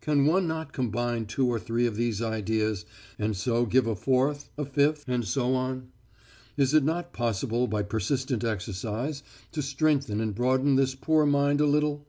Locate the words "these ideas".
1.96-2.84